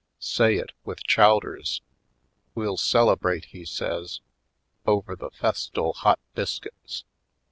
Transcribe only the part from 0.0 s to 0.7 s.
Say